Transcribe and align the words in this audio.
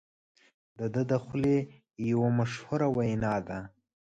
د 0.77 0.79
ده 0.93 1.01
د 1.11 1.13
خولې 1.23 1.57
یوه 2.09 2.29
مشهوره 2.39 2.87
وینا 2.97 3.35
ده. 3.47 3.59